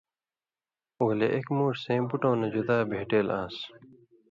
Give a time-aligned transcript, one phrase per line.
[1.05, 3.55] ولے اېک مُوݜ سیں بٹؤں نہ جُدا بھېٹېل آن٘س۔